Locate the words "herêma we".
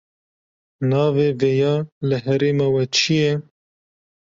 2.25-2.83